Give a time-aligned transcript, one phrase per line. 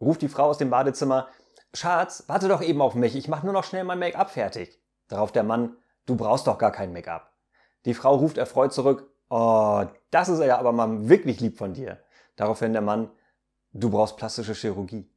[0.00, 1.28] ruft die Frau aus dem Badezimmer,
[1.74, 4.80] Schatz, warte doch eben auf mich, ich mach nur noch schnell mein Make-up fertig.
[5.08, 5.76] Darauf der Mann,
[6.06, 7.32] du brauchst doch gar kein Make-up.
[7.84, 12.02] Die Frau ruft erfreut zurück, oh, das ist ja aber mal wirklich lieb von dir.
[12.36, 13.10] Daraufhin der Mann,
[13.72, 15.10] du brauchst plastische Chirurgie.